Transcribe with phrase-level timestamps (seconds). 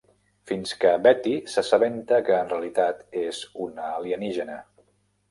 [0.51, 4.57] Fins que Betty s'assabenta que en realitat és una alienígena.